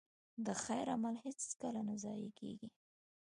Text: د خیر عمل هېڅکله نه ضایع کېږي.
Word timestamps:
د 0.45 0.47
خیر 0.63 0.85
عمل 0.95 1.15
هېڅکله 1.25 1.81
نه 1.87 1.95
ضایع 2.03 2.31
کېږي. 2.39 2.69